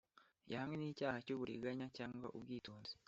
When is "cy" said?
1.25-1.33